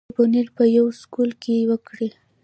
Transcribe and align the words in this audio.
د 0.09 0.11
بونېر 0.15 0.47
پۀ 0.55 0.63
يو 0.77 0.87
سکول 1.01 1.29
کښې 1.41 1.67
وکړې 1.69 2.09